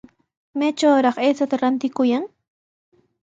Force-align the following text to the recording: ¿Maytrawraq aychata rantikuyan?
¿Maytrawraq 0.57 1.15
aychata 1.19 1.55
rantikuyan? 1.61 2.23